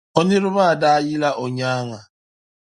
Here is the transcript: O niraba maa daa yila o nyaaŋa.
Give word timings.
O 0.19 0.21
niraba 0.27 0.51
maa 0.55 0.79
daa 0.81 0.99
yila 1.07 1.29
o 1.43 1.45
nyaaŋa. 1.57 1.99